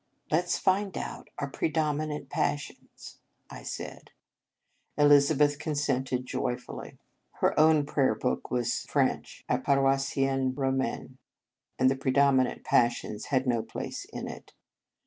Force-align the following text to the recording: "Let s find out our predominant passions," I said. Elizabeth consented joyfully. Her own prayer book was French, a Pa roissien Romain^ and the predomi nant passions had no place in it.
"Let 0.31 0.45
s 0.45 0.57
find 0.57 0.97
out 0.97 1.29
our 1.37 1.47
predominant 1.47 2.27
passions," 2.31 3.19
I 3.51 3.61
said. 3.61 4.09
Elizabeth 4.97 5.59
consented 5.59 6.25
joyfully. 6.25 6.97
Her 7.33 7.53
own 7.59 7.85
prayer 7.85 8.15
book 8.15 8.49
was 8.49 8.79
French, 8.87 9.45
a 9.47 9.59
Pa 9.59 9.75
roissien 9.75 10.55
Romain^ 10.55 11.17
and 11.77 11.87
the 11.87 11.95
predomi 11.95 12.45
nant 12.45 12.63
passions 12.63 13.25
had 13.25 13.45
no 13.45 13.61
place 13.61 14.05
in 14.05 14.27
it. 14.27 14.53